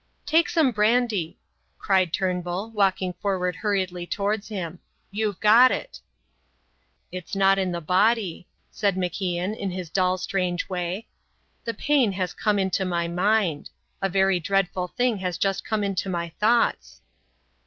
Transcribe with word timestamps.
"Take 0.25 0.49
some 0.49 0.71
brandy," 0.71 1.37
cried 1.77 2.11
Turnbull, 2.11 2.71
walking 2.71 3.13
forward 3.13 3.55
hurriedly 3.57 4.07
towards 4.07 4.47
him. 4.47 4.79
"You've 5.11 5.39
got 5.39 5.71
it." 5.71 5.99
"It's 7.11 7.35
not 7.35 7.59
in 7.59 7.71
the 7.71 7.81
body," 7.81 8.47
said 8.71 8.95
MacIan, 8.95 9.55
in 9.55 9.69
his 9.69 9.91
dull, 9.91 10.17
strange 10.17 10.67
way. 10.67 11.05
"The 11.65 11.75
pain 11.75 12.13
has 12.13 12.33
come 12.33 12.57
into 12.57 12.83
my 12.83 13.07
mind. 13.07 13.69
A 14.01 14.09
very 14.09 14.39
dreadful 14.39 14.87
thing 14.87 15.17
has 15.17 15.37
just 15.37 15.63
come 15.63 15.83
into 15.83 16.09
my 16.09 16.29
thoughts." 16.29 17.01